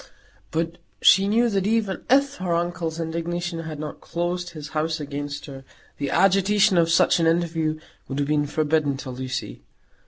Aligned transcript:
But 0.49 0.79
she 0.99 1.27
knew 1.27 1.47
that 1.47 1.67
even 1.67 2.03
if 2.09 2.37
her 2.37 2.55
uncle's 2.55 2.99
indignation 2.99 3.59
had 3.59 3.79
not 3.79 4.01
closed 4.01 4.49
his 4.49 4.69
house 4.69 4.99
against 4.99 5.45
her, 5.45 5.63
the 5.99 6.09
agitation 6.09 6.75
of 6.79 6.89
such 6.89 7.19
an 7.19 7.27
interview 7.27 7.79
would 8.07 8.17
have 8.17 8.27
been 8.27 8.47
forbidden 8.47 8.97
to 8.97 9.11
Lucy. 9.11 9.61